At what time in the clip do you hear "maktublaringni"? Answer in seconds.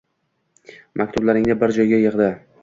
1.01-1.57